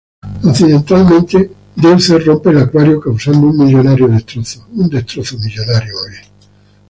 [0.49, 4.67] Accidentalmente, Deuce rompe el acuario, causando un millonario destrozo.